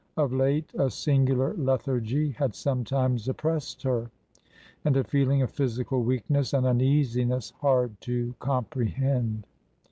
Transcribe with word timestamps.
Of 0.17 0.33
late 0.33 0.73
a 0.73 0.89
singular 0.89 1.53
lethargy 1.53 2.31
had 2.31 2.55
sometimes 2.55 3.27
oppressed 3.29 3.83
her, 3.83 4.09
and 4.83 4.97
a 4.97 5.03
feeling 5.03 5.43
of 5.43 5.51
physical 5.51 6.01
weakness 6.01 6.53
and 6.53 6.65
uneasiness 6.65 7.51
hard 7.59 8.01
to 8.01 8.33
comprehend. 8.39 9.45